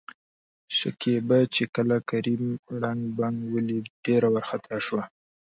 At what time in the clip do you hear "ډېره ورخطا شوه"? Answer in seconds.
4.05-5.03